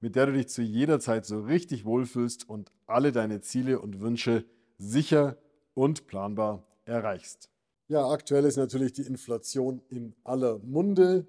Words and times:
mit 0.00 0.16
der 0.16 0.26
du 0.26 0.32
dich 0.32 0.48
zu 0.48 0.62
jeder 0.62 0.98
Zeit 1.00 1.26
so 1.26 1.40
richtig 1.40 1.84
wohlfühlst 1.84 2.48
und 2.48 2.72
alle 2.86 3.12
deine 3.12 3.40
Ziele 3.40 3.80
und 3.80 4.00
Wünsche 4.00 4.44
sicher 4.78 5.36
und 5.74 6.06
planbar 6.06 6.66
erreichst. 6.84 7.50
Ja, 7.88 8.08
aktuell 8.08 8.44
ist 8.44 8.56
natürlich 8.56 8.92
die 8.92 9.02
Inflation 9.02 9.82
in 9.88 10.14
aller 10.24 10.58
Munde. 10.60 11.26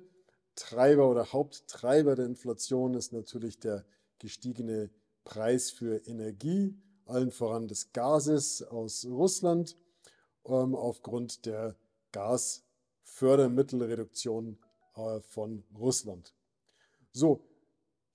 Treiber 0.55 1.09
oder 1.09 1.31
Haupttreiber 1.31 2.15
der 2.15 2.25
Inflation 2.25 2.93
ist 2.93 3.13
natürlich 3.13 3.59
der 3.59 3.85
gestiegene 4.19 4.89
Preis 5.23 5.71
für 5.71 6.05
Energie, 6.07 6.75
allen 7.05 7.31
voran 7.31 7.67
des 7.67 7.93
Gases 7.93 8.61
aus 8.63 9.05
Russland, 9.05 9.77
ähm, 10.45 10.75
aufgrund 10.75 11.45
der 11.45 11.75
Gasfördermittelreduktion 12.11 14.57
äh, 14.95 15.19
von 15.21 15.63
Russland. 15.77 16.33
So, 17.11 17.43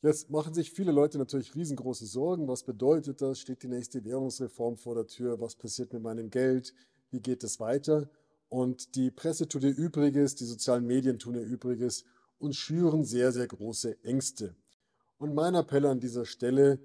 Jetzt 0.03 0.31
machen 0.31 0.53
sich 0.53 0.71
viele 0.71 0.93
Leute 0.93 1.19
natürlich 1.19 1.55
riesengroße 1.55 2.07
Sorgen. 2.07 2.49
Was 2.49 2.63
bedeutet 2.63 3.23
das? 3.23 3.41
Steht 3.41 3.63
die 3.63 3.69
nächste 3.69 4.05
Währungsreform 4.05 4.77
vor 4.77 4.95
der 4.95 5.07
Tür? 5.07 5.41
Was 5.41 5.57
passiert 5.57 5.93
mit 5.93 6.03
meinem 6.03 6.31
Geld? 6.31 6.75
Wie 7.11 7.21
geht 7.21 7.43
es 7.45 7.61
weiter? 7.61 8.09
Und 8.49 8.95
die 8.95 9.11
Presse 9.11 9.49
tut 9.49 9.65
ihr 9.65 9.75
Übriges, 9.75 10.35
die 10.35 10.45
sozialen 10.45 10.87
Medien 10.87 11.19
tun 11.19 11.35
ihr 11.35 11.43
Übriges 11.43 12.05
und 12.39 12.55
schüren 12.55 13.05
sehr, 13.05 13.33
sehr 13.33 13.47
große 13.47 14.05
Ängste. 14.05 14.55
Und 15.19 15.35
mein 15.35 15.55
Appell 15.55 15.87
an 15.87 16.01
dieser 16.01 16.27
Stelle, 16.27 16.79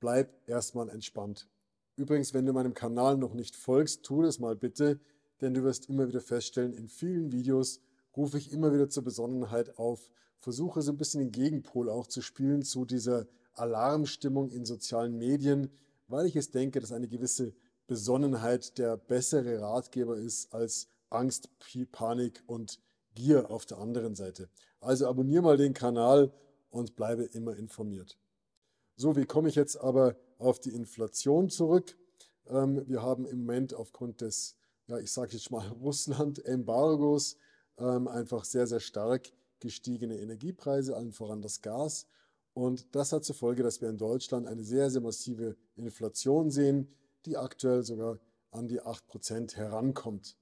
bleib 0.00 0.48
erstmal 0.48 0.88
entspannt. 0.88 1.48
Übrigens, 1.96 2.32
wenn 2.32 2.46
du 2.46 2.52
meinem 2.52 2.74
Kanal 2.74 3.18
noch 3.18 3.34
nicht 3.34 3.56
folgst, 3.56 4.04
tu 4.04 4.22
das 4.22 4.38
mal 4.38 4.56
bitte, 4.56 5.00
denn 5.40 5.54
du 5.54 5.62
wirst 5.64 5.88
immer 5.88 6.08
wieder 6.08 6.20
feststellen, 6.20 6.72
in 6.72 6.88
vielen 6.88 7.32
Videos 7.32 7.80
rufe 8.16 8.38
ich 8.38 8.52
immer 8.52 8.72
wieder 8.72 8.88
zur 8.88 9.04
Besonnenheit 9.04 9.78
auf 9.78 10.10
versuche 10.40 10.82
so 10.82 10.92
ein 10.92 10.96
bisschen 10.96 11.20
den 11.20 11.32
Gegenpol 11.32 11.88
auch 11.88 12.06
zu 12.06 12.22
spielen 12.22 12.62
zu 12.62 12.84
dieser 12.84 13.26
Alarmstimmung 13.54 14.50
in 14.50 14.64
sozialen 14.64 15.16
Medien, 15.18 15.70
weil 16.06 16.26
ich 16.26 16.36
es 16.36 16.50
denke, 16.50 16.80
dass 16.80 16.92
eine 16.92 17.08
gewisse 17.08 17.52
Besonnenheit 17.86 18.78
der 18.78 18.96
bessere 18.96 19.60
Ratgeber 19.60 20.16
ist 20.16 20.52
als 20.54 20.88
Angst, 21.10 21.48
Panik 21.90 22.42
und 22.46 22.80
Gier 23.14 23.50
auf 23.50 23.66
der 23.66 23.78
anderen 23.78 24.14
Seite. 24.14 24.48
Also 24.80 25.08
abonniere 25.08 25.42
mal 25.42 25.56
den 25.56 25.74
Kanal 25.74 26.32
und 26.70 26.96
bleibe 26.96 27.24
immer 27.24 27.56
informiert. 27.56 28.18
So, 28.96 29.16
wie 29.16 29.24
komme 29.24 29.48
ich 29.48 29.54
jetzt 29.54 29.76
aber 29.76 30.16
auf 30.38 30.60
die 30.60 30.74
Inflation 30.74 31.48
zurück? 31.48 31.96
Ähm, 32.46 32.84
wir 32.86 33.02
haben 33.02 33.26
im 33.26 33.40
Moment 33.40 33.74
aufgrund 33.74 34.20
des, 34.20 34.56
ja, 34.86 34.98
ich 34.98 35.10
sage 35.10 35.32
jetzt 35.32 35.50
mal 35.50 35.66
Russland-Embargos 35.82 37.36
ähm, 37.78 38.06
einfach 38.06 38.44
sehr, 38.44 38.66
sehr 38.66 38.80
stark 38.80 39.32
gestiegene 39.60 40.18
Energiepreise, 40.18 40.96
allen 40.96 41.12
voran 41.12 41.42
das 41.42 41.62
Gas. 41.62 42.06
Und 42.54 42.94
das 42.94 43.12
hat 43.12 43.24
zur 43.24 43.34
Folge, 43.34 43.62
dass 43.62 43.80
wir 43.80 43.88
in 43.88 43.98
Deutschland 43.98 44.46
eine 44.46 44.64
sehr, 44.64 44.90
sehr 44.90 45.00
massive 45.00 45.56
Inflation 45.76 46.50
sehen, 46.50 46.88
die 47.24 47.36
aktuell 47.36 47.82
sogar 47.82 48.18
an 48.50 48.66
die 48.66 48.82
8% 48.82 49.56
herankommt. 49.56 50.36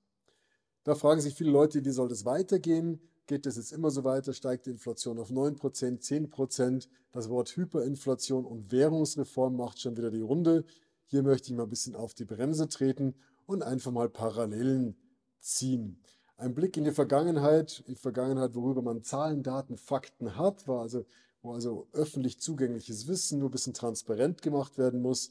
Da 0.85 0.95
fragen 0.95 1.21
sich 1.21 1.35
viele 1.35 1.51
Leute, 1.51 1.85
wie 1.85 1.91
soll 1.91 2.09
das 2.09 2.25
weitergehen? 2.25 3.01
Geht 3.27 3.45
es 3.47 3.57
jetzt 3.57 3.73
immer 3.73 3.91
so 3.91 4.05
weiter? 4.05 4.33
Steigt 4.33 4.67
die 4.67 4.71
Inflation 4.71 5.19
auf 5.19 5.31
9%, 5.31 5.59
10%? 6.01 6.89
Das 7.11 7.29
Wort 7.29 7.57
Hyperinflation 7.57 8.45
und 8.45 8.71
Währungsreform 8.71 9.57
macht 9.57 9.81
schon 9.81 9.97
wieder 9.97 10.13
die 10.13 10.21
Runde. 10.21 10.65
Hier 11.07 11.23
möchte 11.23 11.51
ich 11.51 11.57
mal 11.57 11.65
ein 11.65 11.69
bisschen 11.69 11.97
auf 11.97 12.15
die 12.15 12.25
Bremse 12.25 12.69
treten 12.69 13.15
und 13.47 13.63
einfach 13.63 13.91
mal 13.91 14.09
Parallelen 14.09 14.97
ziehen. 15.41 16.01
Ein 16.39 16.55
Blick 16.55 16.77
in 16.77 16.85
die 16.85 16.93
Vergangenheit, 16.93 17.83
die 17.89 17.95
Vergangenheit, 17.95 18.55
worüber 18.55 18.83
man 18.83 19.03
Zahlen, 19.03 19.43
Daten, 19.43 19.79
Fakten 19.79 20.37
hat, 20.37 20.69
war 20.69 20.83
also, 20.83 21.07
wo 21.41 21.55
also 21.55 21.89
öffentlich 21.93 22.41
zugängliches 22.41 23.09
Wissen 23.09 23.39
nur 23.39 23.49
ein 23.49 23.53
bisschen 23.53 23.73
transparent 23.73 24.43
gemacht 24.43 24.77
werden 24.77 25.01
muss, 25.01 25.31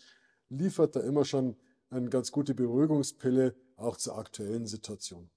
liefert 0.49 0.95
da 0.95 1.01
immer 1.01 1.23
schon 1.23 1.57
eine 1.91 2.09
ganz 2.09 2.31
gute 2.31 2.55
Beruhigungspille 2.55 3.53
auch 3.77 3.97
zur 3.97 4.17
aktuellen 4.17 4.65
Situation. 4.65 5.29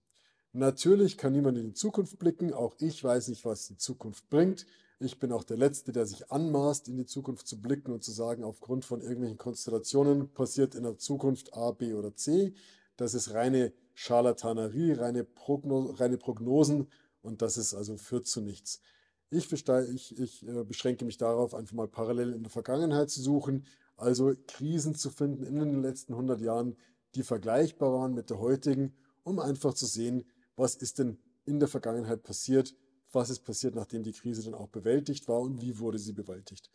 Natürlich 0.53 1.19
kann 1.19 1.35
niemand 1.35 1.59
in 1.59 1.67
die 1.67 1.75
Zukunft 1.75 2.19
blicken, 2.19 2.55
auch 2.55 2.75
ich 2.79 3.05
weiß 3.05 3.29
nicht, 3.29 3.45
was 3.45 3.67
die 3.67 3.77
Zukunft 3.77 4.31
bringt. 4.31 4.65
Ich 5.01 5.19
bin 5.19 5.33
auch 5.33 5.45
der 5.45 5.59
Letzte, 5.59 5.93
der 5.93 6.07
sich 6.07 6.33
anmaßt, 6.33 6.89
in 6.89 6.97
die 6.97 7.05
Zukunft 7.05 7.47
zu 7.47 7.61
blicken 7.61 7.93
und 7.93 8.03
zu 8.03 8.11
sagen, 8.11 8.43
aufgrund 8.43 8.87
von 8.87 9.03
irgendwelchen 9.03 9.37
Konstellationen 9.37 10.33
passiert 10.33 10.75
in 10.75 10.85
der 10.85 10.97
Zukunft 10.97 11.53
A, 11.53 11.73
B 11.73 11.93
oder 11.93 12.17
C. 12.17 12.55
Das 12.97 13.13
ist 13.13 13.35
reine 13.35 13.75
Scharlatanerie, 14.01 14.93
reine, 14.93 15.25
Progno 15.25 15.91
reine 15.91 16.19
Prognosen 16.19 16.87
und 17.21 17.43
das 17.43 17.57
ist 17.57 17.75
also 17.75 17.97
führt 17.97 18.29
zu 18.29 18.41
nichts. 18.41 18.81
Ich, 19.31 19.53
ich, 19.53 20.19
ich 20.21 20.47
äh, 20.47 20.63
beschränke 20.63 21.05
mich 21.05 21.17
darauf, 21.17 21.53
einfach 21.53 21.75
mal 21.75 21.89
parallel 21.89 22.33
in 22.33 22.45
der 22.45 22.51
Vergangenheit 22.53 23.11
zu 23.11 23.21
suchen, 23.21 23.67
also 23.97 24.33
Krisen 24.47 24.95
zu 24.95 25.11
finden 25.11 25.43
in 25.43 25.59
den 25.59 25.83
letzten 25.83 26.13
100 26.13 26.41
Jahren, 26.41 26.77
die 27.17 27.25
vergleichbar 27.25 27.93
waren 27.93 28.15
mit 28.15 28.31
der 28.31 28.39
heutigen, 28.39 28.95
um 29.25 29.41
einfach 29.41 29.75
zu 29.75 29.87
sehen, 29.87 30.23
was 30.55 30.77
ist 30.77 31.01
denn 31.01 31.19
in 31.45 31.59
der 31.59 31.69
Vergangenheit 31.69 32.23
passiert, 32.23 32.77
was 33.11 33.31
ist 33.31 33.41
passiert, 33.41 33.75
nachdem 33.75 34.05
die 34.05 34.13
Krise 34.13 34.45
dann 34.45 34.55
auch 34.55 34.69
bewältigt 34.69 35.27
war 35.27 35.41
und 35.41 35.61
wie 35.61 35.81
wurde 35.81 35.99
sie 35.99 36.13
bewältigt. 36.13 36.71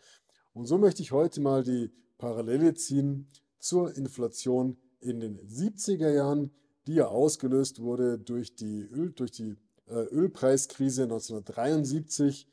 Und 0.51 0.65
so 0.65 0.77
möchte 0.77 1.01
ich 1.01 1.13
heute 1.13 1.39
mal 1.39 1.63
die 1.63 1.89
Parallele 2.17 2.73
ziehen 2.73 3.31
zur 3.59 3.95
Inflation 3.95 4.77
in 4.99 5.21
den 5.21 5.39
70er 5.39 6.11
Jahren, 6.11 6.51
die 6.87 6.95
ja 6.95 7.07
ausgelöst 7.07 7.81
wurde 7.81 8.19
durch 8.19 8.55
die, 8.55 8.81
Öl, 8.81 9.11
durch 9.11 9.31
die 9.31 9.55
äh, 9.87 10.03
Ölpreiskrise 10.05 11.03
1973, 11.03 12.47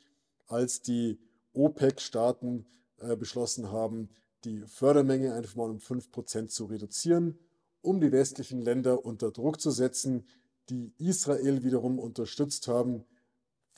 als 0.47 0.83
die 0.83 1.19
OPEC-Staaten 1.53 2.67
äh, 2.99 3.17
beschlossen 3.17 3.71
haben, 3.71 4.09
die 4.45 4.61
Fördermenge 4.61 5.35
einfach 5.35 5.57
mal 5.57 5.71
um 5.71 5.79
5% 5.79 6.49
zu 6.49 6.67
reduzieren, 6.67 7.39
um 7.83 8.01
die 8.01 8.13
westlichen 8.13 8.61
Länder 8.61 9.05
unter 9.05 9.31
Druck 9.31 9.61
zu 9.61 9.71
setzen, 9.71 10.27
die 10.69 10.93
Israel 10.99 11.65
wiederum 11.65 11.99
unterstützt 11.99 12.69
haben. 12.69 13.05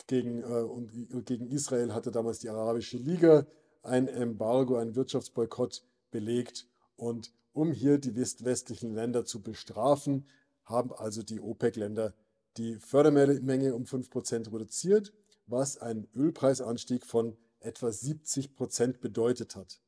Gegen, 0.07 0.43
äh, 0.43 0.63
und, 0.63 0.91
gegen 1.27 1.47
Israel 1.47 1.95
hatte 1.95 2.11
damals 2.11 2.41
die 2.41 2.49
Arabische 2.49 2.99
Liga 2.99 3.47
ein 3.83 4.09
Embargo, 4.09 4.77
einen 4.77 4.95
Wirtschaftsboykott 4.95 5.83
belegt. 6.11 6.67
Und 6.97 7.33
um 7.53 7.73
hier 7.73 7.99
die 7.99 8.15
westlichen 8.17 8.95
Länder 8.95 9.25
zu 9.25 9.43
bestrafen, 9.43 10.27
haben 10.65 10.93
also 10.93 11.23
die 11.23 11.41
OPEC-Länder 11.41 12.15
die 12.57 12.77
Fördermenge 12.77 13.75
um 13.75 13.85
5% 13.85 14.53
reduziert, 14.53 15.13
was 15.47 15.79
einen 15.79 16.09
Ölpreisanstieg 16.15 17.07
von 17.07 17.37
etwa 17.61 17.89
70% 17.89 18.99
bedeutet 18.99 19.57
hat. 19.57 19.81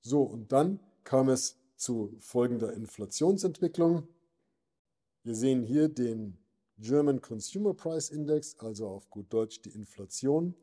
So, 0.00 0.22
und 0.22 0.52
dann 0.52 0.80
kam 1.04 1.28
es 1.28 1.58
zu 1.76 2.16
folgender 2.20 2.72
Inflationsentwicklung. 2.72 4.08
Wir 5.22 5.34
sehen 5.34 5.62
hier 5.62 5.88
den 5.88 6.38
German 6.78 7.20
Consumer 7.20 7.74
Price 7.74 8.08
Index, 8.10 8.56
also 8.58 8.88
auf 8.88 9.10
gut 9.10 9.32
Deutsch 9.32 9.60
die 9.62 9.70
Inflation 9.70 10.54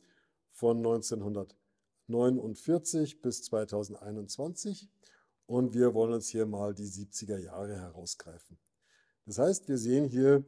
von 0.51 0.77
1949 0.77 3.21
bis 3.21 3.43
2021. 3.43 4.89
Und 5.45 5.73
wir 5.73 5.93
wollen 5.93 6.13
uns 6.13 6.29
hier 6.29 6.45
mal 6.45 6.73
die 6.73 6.87
70er 6.87 7.37
Jahre 7.37 7.75
herausgreifen. 7.75 8.57
Das 9.25 9.37
heißt, 9.39 9.67
wir 9.67 9.77
sehen 9.77 10.05
hier, 10.05 10.43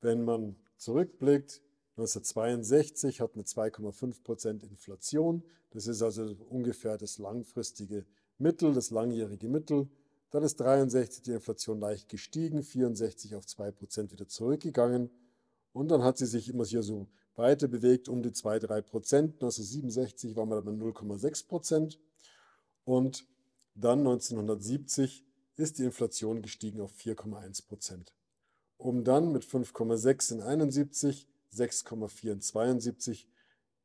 wenn 0.00 0.24
man 0.24 0.56
zurückblickt, 0.76 1.62
1962 1.96 3.20
hatten 3.20 3.36
wir 3.36 3.44
2,5% 3.44 4.64
Inflation. 4.64 5.42
Das 5.70 5.86
ist 5.86 6.02
also 6.02 6.36
ungefähr 6.48 6.98
das 6.98 7.18
langfristige 7.18 8.04
Mittel, 8.38 8.74
das 8.74 8.90
langjährige 8.90 9.48
Mittel. 9.48 9.88
Dann 10.30 10.42
ist 10.42 10.56
63 10.56 11.22
die 11.22 11.32
Inflation 11.32 11.78
leicht 11.78 12.08
gestiegen, 12.08 12.62
64 12.62 13.36
auf 13.36 13.44
2% 13.44 14.10
wieder 14.10 14.26
zurückgegangen. 14.26 15.10
Und 15.72 15.88
dann 15.90 16.02
hat 16.02 16.18
sie 16.18 16.26
sich 16.26 16.48
immer 16.48 16.64
hier 16.64 16.82
so 16.82 17.08
weiter 17.36 17.68
bewegt 17.68 18.08
um 18.08 18.22
die 18.22 18.30
2-3% 18.30 19.34
1967 19.34 20.36
waren 20.36 20.48
wir 20.48 20.62
bei 20.62 20.70
0,6% 20.70 21.98
Und 22.84 23.26
dann 23.74 24.00
1970 24.00 25.24
ist 25.56 25.78
die 25.78 25.84
Inflation 25.84 26.42
gestiegen 26.42 26.80
auf 26.80 26.92
4,1 26.96 27.66
Prozent, 27.66 28.14
um 28.76 29.04
dann 29.04 29.32
mit 29.32 29.44
5,6 29.44 30.34
in 30.34 30.40
71, 30.40 31.26
6,4 31.52 32.32
in 32.32 32.40
72, 32.40 33.28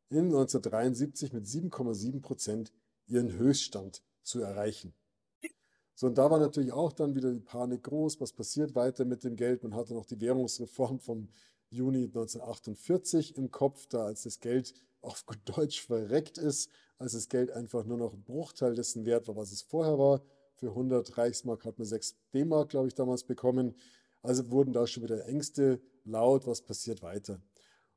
in 0.10 0.26
1973 0.26 1.34
mit 1.34 1.46
7,7 1.46 2.22
Prozent 2.22 2.74
ihren 3.08 3.32
Höchststand 3.32 4.04
zu 4.24 4.42
erreichen. 4.42 4.94
So, 5.96 6.08
und 6.08 6.18
da 6.18 6.32
war 6.32 6.40
natürlich 6.40 6.72
auch 6.72 6.94
dann 6.94 7.14
wieder 7.16 7.34
die 7.34 7.42
Panik 7.42 7.84
groß. 7.84 8.22
Was 8.22 8.32
passiert 8.32 8.74
weiter 8.74 9.04
mit 9.04 9.24
dem 9.26 9.36
Geld? 9.36 9.64
Man 9.64 9.76
hatte 9.76 9.94
noch 9.94 10.06
die 10.06 10.22
Währungsreform 10.22 11.00
vom 11.00 11.28
Juni 11.70 12.06
1948 12.06 13.36
im 13.36 13.52
Kopf, 13.52 13.86
da 13.88 14.06
als 14.06 14.24
das 14.24 14.40
Geld 14.40 14.74
auf 15.02 15.26
gut 15.26 15.40
Deutsch 15.46 15.82
verreckt 15.82 16.38
ist, 16.38 16.70
als 16.98 17.14
das 17.14 17.30
Geld 17.30 17.52
einfach 17.52 17.84
nur 17.86 17.98
noch 17.98 18.14
ein 18.14 18.24
Bruchteil 18.24 18.76
dessen 18.76 19.06
wert 19.06 19.28
war, 19.28 19.36
was 19.36 19.52
es 19.52 19.62
vorher 19.62 20.00
war. 20.00 20.22
Für 20.60 20.70
100 20.70 21.18
Reichsmark 21.18 21.64
hat 21.64 21.78
man 21.80 21.88
6 21.88 22.16
D-Mark, 22.34 22.70
glaube 22.70 22.90
ich, 22.90 22.94
damals 22.94 23.24
bekommen. 23.24 23.76
Also 24.22 24.52
wurden 24.52 24.74
da 24.74 24.86
schon 24.88 25.04
wieder 25.04 25.26
Ängste 25.26 25.80
laut, 26.04 26.46
was 26.48 26.62
passiert 26.62 27.02
weiter. 27.02 27.42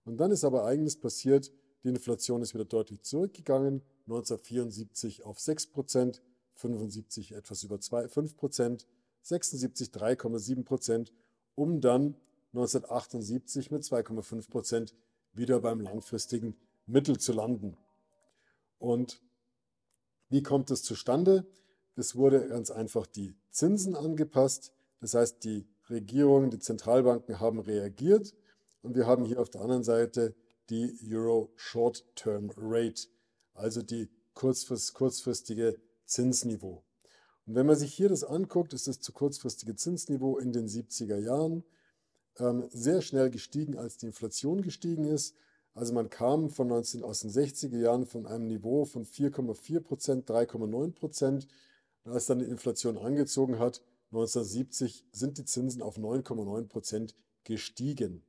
Und 0.04 0.18
dann 0.18 0.30
ist 0.30 0.44
aber 0.44 0.64
eigenes 0.64 0.98
passiert, 0.98 1.50
die 1.82 1.88
Inflation 1.88 2.40
ist 2.40 2.54
wieder 2.54 2.64
deutlich 2.64 3.02
zurückgegangen, 3.02 3.82
1974 4.06 5.24
auf 5.24 5.40
6 5.40 5.66
Prozent, 5.68 6.22
75 6.54 7.32
etwas 7.32 7.64
über 7.64 7.80
2, 7.80 8.08
5 8.08 8.36
Prozent, 8.36 8.86
76 9.22 9.88
3,7 9.88 10.64
Prozent, 10.64 11.12
um 11.56 11.80
dann 11.80 12.14
1978 12.52 13.72
mit 13.72 13.82
2,5 13.82 14.50
Prozent 14.50 14.94
wieder 15.32 15.60
beim 15.60 15.80
langfristigen 15.80 16.56
Mittel 16.86 17.18
zu 17.18 17.32
landen. 17.32 17.76
Und 18.78 19.20
wie 20.28 20.42
kommt 20.42 20.70
das 20.70 20.82
zustande? 20.82 21.44
Es 21.96 22.16
wurde 22.16 22.48
ganz 22.48 22.70
einfach 22.70 23.06
die 23.06 23.34
Zinsen 23.50 23.94
angepasst. 23.94 24.72
Das 25.00 25.14
heißt, 25.14 25.44
die 25.44 25.66
Regierungen, 25.90 26.50
die 26.50 26.58
Zentralbanken 26.58 27.40
haben 27.40 27.58
reagiert 27.58 28.34
und 28.82 28.94
wir 28.94 29.06
haben 29.06 29.24
hier 29.24 29.40
auf 29.40 29.50
der 29.50 29.60
anderen 29.60 29.84
Seite 29.84 30.34
die 30.70 30.96
Euro 31.12 31.52
Short-Term 31.56 32.50
Rate, 32.56 33.08
also 33.54 33.82
die 33.82 34.08
kurzfrist, 34.34 34.94
kurzfristige 34.94 35.78
Zinsniveau. 36.06 36.82
Und 37.46 37.54
wenn 37.56 37.66
man 37.66 37.76
sich 37.76 37.92
hier 37.92 38.08
das 38.08 38.24
anguckt, 38.24 38.72
ist 38.72 38.86
das 38.86 39.00
zu 39.00 39.12
kurzfristige 39.12 39.74
Zinsniveau 39.74 40.38
in 40.38 40.52
den 40.52 40.68
70er 40.68 41.18
Jahren 41.18 41.64
ähm, 42.38 42.68
sehr 42.70 43.02
schnell 43.02 43.30
gestiegen, 43.30 43.76
als 43.76 43.98
die 43.98 44.06
Inflation 44.06 44.62
gestiegen 44.62 45.04
ist. 45.04 45.34
Also 45.74 45.92
man 45.92 46.10
kam 46.10 46.50
von 46.50 46.68
19, 46.68 47.02
aus 47.02 47.20
den 47.20 47.30
60er 47.30 47.78
Jahren 47.78 48.06
von 48.06 48.26
einem 48.26 48.46
Niveau 48.46 48.84
von 48.84 49.04
4,4 49.04 49.80
Prozent, 49.80 50.30
3,9 50.30 50.92
Prozent. 50.92 51.48
Als 52.04 52.26
dann 52.26 52.40
die 52.40 52.46
Inflation 52.46 52.98
angezogen 52.98 53.58
hat, 53.58 53.82
1970 54.10 55.06
sind 55.12 55.38
die 55.38 55.44
Zinsen 55.44 55.82
auf 55.82 55.96
9,9 55.96 56.68
Prozent 56.68 57.14
gestiegen. 57.44 58.22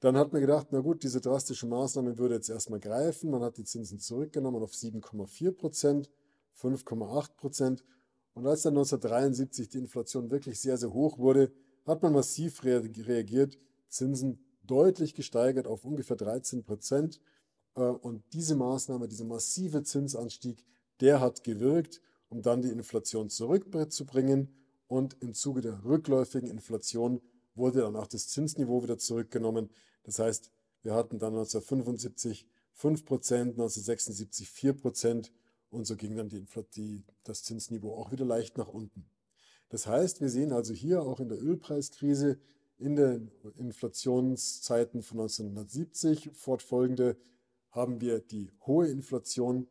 Dann 0.00 0.16
hat 0.16 0.32
man 0.32 0.40
gedacht, 0.40 0.68
na 0.70 0.80
gut, 0.80 1.02
diese 1.02 1.20
drastische 1.20 1.66
Maßnahme 1.66 2.16
würde 2.16 2.34
jetzt 2.34 2.48
erstmal 2.48 2.80
greifen. 2.80 3.30
Man 3.30 3.42
hat 3.42 3.58
die 3.58 3.64
Zinsen 3.64 4.00
zurückgenommen 4.00 4.62
auf 4.62 4.72
7,4 4.72 5.52
Prozent, 5.52 6.10
5,8 6.58 7.36
Prozent. 7.36 7.84
Und 8.32 8.46
als 8.46 8.62
dann 8.62 8.72
1973 8.72 9.68
die 9.68 9.78
Inflation 9.78 10.30
wirklich 10.30 10.58
sehr, 10.58 10.78
sehr 10.78 10.92
hoch 10.92 11.18
wurde, 11.18 11.52
hat 11.86 12.02
man 12.02 12.14
massiv 12.14 12.64
reagiert, 12.64 13.58
Zinsen 13.88 14.42
deutlich 14.62 15.14
gesteigert 15.14 15.66
auf 15.66 15.84
ungefähr 15.84 16.16
13 16.16 16.64
Prozent. 16.64 17.20
Äh, 17.74 17.82
und 17.82 18.24
diese 18.32 18.56
Maßnahme, 18.56 19.06
dieser 19.06 19.24
massive 19.24 19.82
Zinsanstieg, 19.82 20.64
der 21.00 21.20
hat 21.20 21.44
gewirkt, 21.44 22.00
um 22.30 22.42
dann 22.42 22.62
die 22.62 22.70
Inflation 22.70 23.28
zurückzubringen. 23.28 24.56
Und 24.86 25.16
im 25.20 25.34
Zuge 25.34 25.60
der 25.60 25.84
rückläufigen 25.84 26.48
Inflation 26.48 27.20
wurde 27.54 27.80
dann 27.80 27.96
auch 27.96 28.06
das 28.06 28.28
Zinsniveau 28.28 28.82
wieder 28.82 28.98
zurückgenommen. 28.98 29.70
Das 30.04 30.18
heißt, 30.18 30.50
wir 30.82 30.94
hatten 30.94 31.18
dann 31.18 31.34
1975 31.34 32.46
5 32.72 33.04
Prozent, 33.04 33.52
1976 33.52 34.48
4 34.48 34.72
Prozent 34.72 35.32
und 35.68 35.86
so 35.86 35.96
ging 35.96 36.16
dann 36.16 36.28
die, 36.28 36.46
die, 36.74 37.04
das 37.24 37.44
Zinsniveau 37.44 37.94
auch 37.94 38.10
wieder 38.10 38.24
leicht 38.24 38.58
nach 38.58 38.68
unten. 38.68 39.04
Das 39.68 39.86
heißt, 39.86 40.20
wir 40.20 40.28
sehen 40.28 40.52
also 40.52 40.72
hier 40.72 41.02
auch 41.02 41.20
in 41.20 41.28
der 41.28 41.40
Ölpreiskrise, 41.40 42.40
in 42.78 42.96
den 42.96 43.30
Inflationszeiten 43.56 45.02
von 45.02 45.20
1970 45.20 46.30
fortfolgende, 46.32 47.16
haben 47.70 48.00
wir 48.00 48.20
die 48.20 48.50
hohe 48.66 48.88
Inflation 48.88 49.68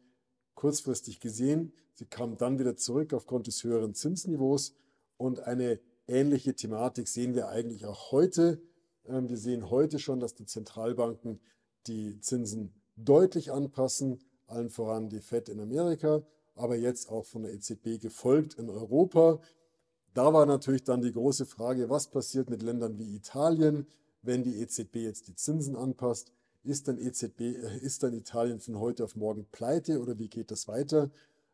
kurzfristig 0.59 1.21
gesehen. 1.21 1.71
Sie 1.93 2.05
kam 2.05 2.37
dann 2.37 2.59
wieder 2.59 2.75
zurück 2.75 3.13
aufgrund 3.13 3.47
des 3.47 3.63
höheren 3.63 3.93
Zinsniveaus 3.93 4.75
und 5.15 5.39
eine 5.39 5.79
ähnliche 6.05 6.53
Thematik 6.53 7.07
sehen 7.07 7.33
wir 7.33 7.47
eigentlich 7.47 7.85
auch 7.85 8.11
heute. 8.11 8.61
Ähm, 9.07 9.29
wir 9.29 9.37
sehen 9.37 9.69
heute 9.69 9.99
schon, 9.99 10.19
dass 10.19 10.35
die 10.35 10.45
Zentralbanken 10.45 11.39
die 11.87 12.19
Zinsen 12.19 12.73
deutlich 12.97 13.53
anpassen, 13.53 14.19
allen 14.47 14.69
voran 14.69 15.07
die 15.07 15.21
Fed 15.21 15.47
in 15.47 15.61
Amerika, 15.61 16.23
aber 16.55 16.75
jetzt 16.75 17.09
auch 17.09 17.25
von 17.25 17.43
der 17.43 17.53
EZB 17.53 18.01
gefolgt 18.01 18.55
in 18.55 18.69
Europa. 18.69 19.39
Da 20.13 20.33
war 20.33 20.45
natürlich 20.45 20.83
dann 20.83 21.01
die 21.01 21.13
große 21.13 21.45
Frage, 21.45 21.89
was 21.89 22.09
passiert 22.09 22.49
mit 22.49 22.63
Ländern 22.63 22.99
wie 22.99 23.15
Italien, 23.15 23.87
wenn 24.23 24.43
die 24.43 24.59
EZB 24.59 24.97
jetzt 24.97 25.29
die 25.29 25.35
Zinsen 25.35 25.77
anpasst? 25.77 26.33
Ist 26.63 26.87
dann, 26.87 26.97
EZB, 26.97 27.41
äh, 27.41 27.77
ist 27.79 28.03
dann 28.03 28.13
Italien 28.13 28.59
von 28.59 28.79
heute 28.79 29.03
auf 29.03 29.15
morgen 29.15 29.45
pleite 29.51 29.99
oder 30.01 30.19
wie 30.19 30.29
geht 30.29 30.51
das 30.51 30.67
weiter? 30.67 31.09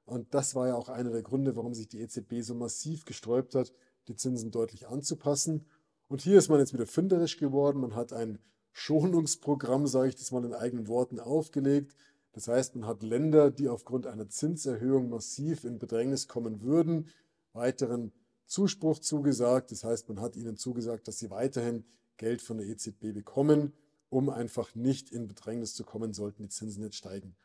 Und 0.05 0.33
das 0.33 0.55
war 0.55 0.67
ja 0.67 0.75
auch 0.75 0.89
einer 0.89 1.11
der 1.11 1.23
Gründe, 1.23 1.55
warum 1.55 1.73
sich 1.73 1.87
die 1.87 1.99
EZB 1.99 2.41
so 2.41 2.55
massiv 2.55 3.05
gesträubt 3.05 3.55
hat, 3.55 3.73
die 4.07 4.15
Zinsen 4.15 4.51
deutlich 4.51 4.87
anzupassen. 4.87 5.65
Und 6.07 6.21
hier 6.21 6.37
ist 6.37 6.49
man 6.49 6.59
jetzt 6.59 6.73
wieder 6.73 6.85
fünderisch 6.85 7.37
geworden. 7.37 7.81
Man 7.81 7.95
hat 7.95 8.13
ein 8.13 8.39
Schonungsprogramm, 8.71 9.87
sage 9.87 10.09
ich 10.09 10.15
das 10.15 10.31
mal 10.31 10.43
in 10.45 10.53
eigenen 10.53 10.87
Worten, 10.87 11.19
aufgelegt. 11.19 11.95
Das 12.33 12.47
heißt, 12.47 12.75
man 12.75 12.85
hat 12.85 13.01
Länder, 13.01 13.49
die 13.49 13.69
aufgrund 13.69 14.05
einer 14.05 14.27
Zinserhöhung 14.27 15.09
massiv 15.09 15.63
in 15.63 15.79
Bedrängnis 15.79 16.27
kommen 16.27 16.61
würden, 16.61 17.07
weiteren 17.53 18.11
Zuspruch 18.45 18.99
zugesagt. 18.99 19.71
Das 19.71 19.83
heißt, 19.83 20.09
man 20.09 20.19
hat 20.19 20.35
ihnen 20.35 20.57
zugesagt, 20.57 21.07
dass 21.07 21.17
sie 21.17 21.31
weiterhin 21.31 21.85
Geld 22.17 22.41
von 22.41 22.57
der 22.57 22.67
EZB 22.67 23.13
bekommen, 23.13 23.73
um 24.09 24.29
einfach 24.29 24.75
nicht 24.75 25.11
in 25.11 25.27
Bedrängnis 25.27 25.73
zu 25.73 25.83
kommen, 25.83 26.13
sollten 26.13 26.43
die 26.43 26.49
Zinsen 26.49 26.83
jetzt 26.83 26.95
steigen. 26.95 27.35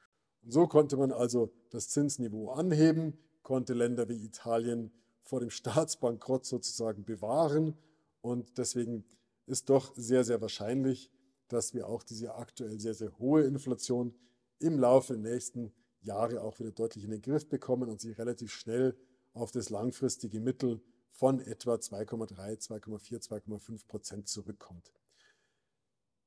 Und 0.42 0.52
so 0.52 0.66
konnte 0.66 0.96
man 0.96 1.12
also 1.12 1.52
das 1.70 1.88
Zinsniveau 1.88 2.50
anheben, 2.50 3.18
konnte 3.42 3.74
Länder 3.74 4.08
wie 4.08 4.24
Italien 4.24 4.92
vor 5.22 5.40
dem 5.40 5.50
Staatsbankrott 5.50 6.44
sozusagen 6.44 7.04
bewahren. 7.04 7.76
Und 8.20 8.58
deswegen 8.58 9.04
ist 9.46 9.68
doch 9.70 9.94
sehr, 9.96 10.24
sehr 10.24 10.40
wahrscheinlich, 10.40 11.10
dass 11.48 11.74
wir 11.74 11.88
auch 11.88 12.02
diese 12.02 12.34
aktuell 12.34 12.78
sehr, 12.78 12.94
sehr 12.94 13.18
hohe 13.18 13.42
Inflation 13.42 14.14
im 14.58 14.78
Laufe 14.78 15.14
der 15.14 15.32
nächsten 15.32 15.72
Jahre 16.00 16.42
auch 16.42 16.58
wieder 16.58 16.70
deutlich 16.70 17.04
in 17.04 17.10
den 17.10 17.22
Griff 17.22 17.48
bekommen 17.48 17.88
und 17.88 18.00
sie 18.00 18.12
relativ 18.12 18.52
schnell 18.52 18.96
auf 19.32 19.50
das 19.50 19.70
langfristige 19.70 20.40
Mittel 20.40 20.80
von 21.10 21.40
etwa 21.40 21.74
2,3, 21.74 22.58
2,4, 22.68 23.28
2,5 23.28 23.86
Prozent 23.86 24.28
zurückkommt. 24.28 24.92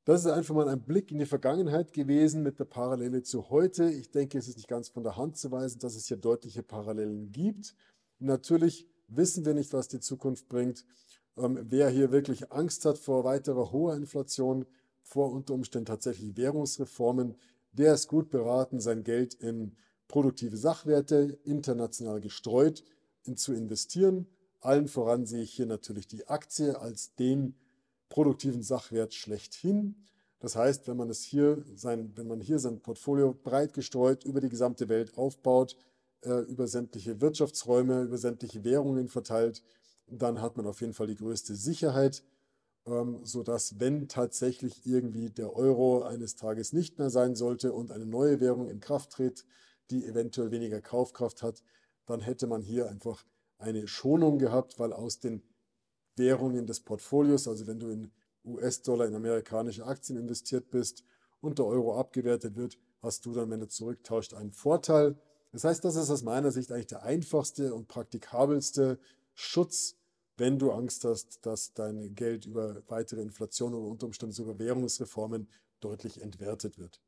Das 0.06 0.26
ist 0.26 0.32
einfach 0.32 0.54
mal 0.54 0.68
ein 0.68 0.84
Blick 0.84 1.12
in 1.12 1.20
die 1.20 1.26
Vergangenheit 1.26 1.94
gewesen 1.94 2.44
mit 2.44 2.60
der 2.60 2.66
Parallele 2.66 3.24
zu 3.24 3.50
heute. 3.50 3.90
Ich 3.90 4.12
denke, 4.12 4.38
es 4.38 4.50
ist 4.50 4.58
nicht 4.58 4.68
ganz 4.68 4.90
von 4.90 5.04
der 5.04 5.16
Hand 5.16 5.38
zu 5.38 5.50
weisen, 5.50 5.80
dass 5.80 5.96
es 5.96 6.08
hier 6.08 6.18
deutliche 6.18 6.62
Parallelen 6.62 7.32
gibt. 7.32 7.74
natürlich 8.20 8.90
wissen 9.08 9.46
wir 9.46 9.54
nicht, 9.54 9.72
was 9.72 9.88
die 9.88 10.02
Zukunft 10.02 10.50
bringt. 10.50 10.86
Ähm, 11.38 11.60
wer 11.70 11.90
hier 11.90 12.12
wirklich 12.12 12.52
Angst 12.52 12.84
hat 12.84 12.98
vor 12.98 13.24
weiterer 13.24 13.72
hoher 13.72 13.96
Inflation, 13.96 14.66
vor 15.04 15.32
unter 15.32 15.54
Umständen 15.54 15.86
tatsächlich 15.86 16.36
Währungsreformen, 16.36 17.36
der 17.72 17.94
ist 17.94 18.08
gut 18.10 18.30
beraten, 18.30 18.82
sein 18.82 19.04
Geld 19.04 19.34
in 19.34 19.78
produktive 20.10 20.58
Sachwerte, 20.58 21.40
international 21.44 22.20
gestreut, 22.20 22.84
in, 23.24 23.38
zu 23.38 23.54
investieren. 23.54 24.28
Allen 24.60 24.90
voran 24.90 25.26
sehe 25.26 25.44
ich 25.44 25.54
hier 25.54 25.66
natürlich 25.66 26.08
die 26.08 26.28
Aktie 26.28 26.80
als 26.80 27.16
den 27.16 27.56
produktiven 28.14 28.62
Sachwert 28.62 29.16
schlechthin. 29.16 29.96
Das 30.38 30.56
heißt, 30.56 30.88
wenn 30.88 30.98
man, 30.98 31.10
es 31.10 31.24
hier 31.24 31.66
sein, 31.74 32.12
wenn 32.16 32.28
man 32.28 32.42
hier 32.42 32.60
sein 32.60 32.80
Portfolio 32.80 33.34
breit 33.34 33.74
gestreut 33.74 34.24
über 34.24 34.40
die 34.40 34.50
gesamte 34.50 34.88
Welt 34.88 35.18
aufbaut, 35.18 35.76
äh, 36.22 36.42
über 36.42 36.68
sämtliche 36.68 37.22
Wirtschaftsräume, 37.22 38.04
über 38.04 38.20
sämtliche 38.20 38.64
Währungen 38.64 39.08
verteilt, 39.08 39.64
dann 40.06 40.42
hat 40.42 40.58
man 40.58 40.68
auf 40.68 40.82
jeden 40.82 40.94
Fall 40.94 41.08
die 41.08 41.16
größte 41.16 41.56
Sicherheit, 41.56 42.24
ähm, 42.86 43.22
sodass 43.24 43.80
wenn 43.80 44.08
tatsächlich 44.08 44.86
irgendwie 44.86 45.32
der 45.32 45.56
Euro 45.56 46.04
eines 46.04 46.36
Tages 46.36 46.72
nicht 46.72 47.00
mehr 47.00 47.10
sein 47.10 47.36
sollte 47.36 47.74
und 47.74 47.92
eine 47.92 48.06
neue 48.06 48.40
Währung 48.40 48.70
in 48.70 48.80
Kraft 48.80 49.14
tritt, 49.14 49.44
die 49.90 50.06
eventuell 50.06 50.52
weniger 50.52 50.82
Kaufkraft 50.82 51.42
hat, 51.42 51.64
dann 52.06 52.22
hätte 52.22 52.46
man 52.46 52.62
hier 52.62 52.88
einfach 52.90 53.26
eine 53.58 53.88
Schonung 53.88 54.38
gehabt, 54.38 54.78
weil 54.78 54.94
aus 54.94 55.20
den 55.20 55.42
Währungen 56.16 56.66
des 56.66 56.80
Portfolios, 56.82 57.48
also 57.48 57.68
wenn 57.68 57.80
du 57.80 57.90
in 57.90 58.12
US-Dollar 58.46 59.08
in 59.08 59.16
amerikanische 59.16 59.86
Aktien 59.86 60.18
investiert 60.18 60.70
bist 60.70 61.04
und 61.42 61.60
der 61.60 61.66
Euro 61.66 62.00
abgewertet 62.00 62.56
wird, 62.56 62.78
hast 63.02 63.26
du 63.26 63.34
dann, 63.34 63.50
wenn 63.50 63.60
du 63.60 63.68
zurücktauscht, 63.68 64.34
einen 64.34 64.52
Vorteil. 64.52 65.18
Das 65.52 65.64
heißt, 65.64 65.84
das 65.84 65.96
ist 65.96 66.10
aus 66.10 66.24
meiner 66.24 66.52
Sicht 66.52 66.72
eigentlich 66.72 66.88
der 66.88 67.04
einfachste 67.04 67.74
und 67.74 67.88
praktikabelste 67.88 69.00
Schutz, 69.34 69.96
wenn 70.38 70.58
du 70.58 70.72
Angst 70.72 71.06
hast, 71.06 71.46
dass 71.46 71.74
dein 71.74 72.16
Geld 72.16 72.46
über 72.46 72.82
weitere 72.88 73.22
Inflation 73.22 73.74
oder 73.74 73.88
unter 73.88 74.08
Umständen 74.08 74.34
sogar 74.34 74.58
Währungsreformen 74.58 75.48
deutlich 75.80 76.22
entwertet 76.22 76.80
wird. 76.80 77.02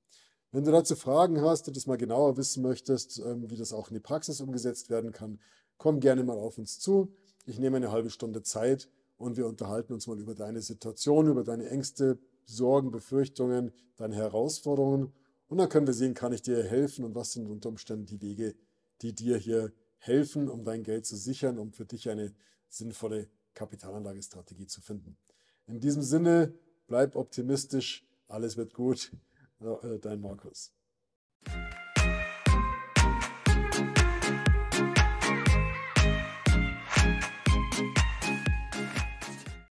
Wenn 0.52 0.64
du 0.64 0.72
dazu 0.72 0.96
Fragen 0.96 1.42
hast 1.42 1.68
und 1.68 1.76
das 1.76 1.88
mal 1.88 1.98
genauer 1.98 2.38
wissen 2.38 2.62
möchtest, 2.62 3.20
ähm, 3.20 3.50
wie 3.50 3.58
das 3.58 3.74
auch 3.74 3.90
in 3.90 3.96
die 3.96 4.00
Praxis 4.00 4.42
umgesetzt 4.42 4.90
werden 4.90 5.12
kann, 5.12 5.40
komm 5.78 6.00
gerne 6.00 6.24
mal 6.24 6.38
auf 6.38 6.58
uns 6.58 6.80
zu. 6.80 7.14
Ich 7.46 7.60
nehme 7.60 7.78
eine 7.78 7.92
halbe 7.92 8.10
Stunde 8.10 8.42
Zeit 8.42 8.90
und 9.18 9.38
wir 9.38 9.48
unterhalten 9.48 9.94
uns 9.94 10.08
mal 10.08 10.20
über 10.20 10.36
deine 10.36 10.62
Situation, 10.62 11.28
über 11.28 11.44
deine 11.44 11.70
Ängste, 11.70 12.20
Sorgen, 12.46 12.92
Befürchtungen, 12.92 13.72
deine 13.98 14.16
Herausforderungen. 14.16 15.14
Und 15.48 15.58
dann 15.58 15.70
können 15.70 15.88
wir 15.88 15.94
sehen, 15.94 16.14
kann 16.14 16.34
ich 16.34 16.42
dir 16.42 16.64
helfen 16.64 17.06
und 17.06 17.16
was 17.16 17.34
sind 17.34 17.48
unter 17.48 17.70
Umständen 17.70 18.06
die 18.06 18.22
Wege, 18.22 18.56
die 19.02 19.14
dir 19.14 19.38
hier 19.38 19.72
helfen, 19.98 20.50
um 20.50 20.64
dein 20.64 20.84
Geld 20.84 21.06
zu 21.06 21.16
sichern, 21.16 21.60
um 21.60 21.72
für 21.72 21.86
dich 21.86 22.10
eine 22.10 22.34
sinnvolle 22.68 23.30
Kapitalanlagestrategie 23.54 24.68
zu 24.68 24.82
finden. 24.82 25.18
In 25.68 25.80
diesem 25.80 26.02
Sinne, 26.02 26.54
bleib 26.88 27.16
optimistisch, 27.16 28.06
alles 28.28 28.58
wird 28.58 28.74
gut. 28.74 29.12
Äh, 29.60 30.00
dein 30.00 30.20
Markus. 30.20 30.75